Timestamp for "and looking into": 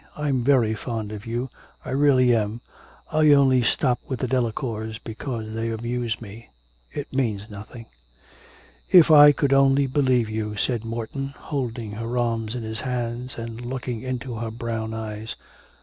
13.37-14.33